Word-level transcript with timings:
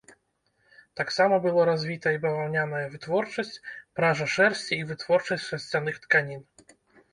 Таксама 1.01 1.35
было 1.45 1.61
развіта 1.69 2.13
і 2.15 2.21
баваўняная 2.23 2.81
вытворчасць, 2.95 3.53
пража 4.01 4.27
шэрсці 4.39 4.73
і 4.79 4.89
вытворчасць 4.95 5.47
шарсцяных 5.53 5.95
тканін. 6.09 6.41